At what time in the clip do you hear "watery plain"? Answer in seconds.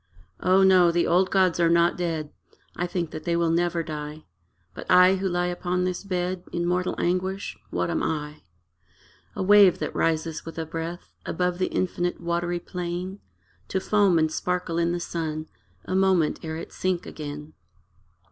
12.19-13.19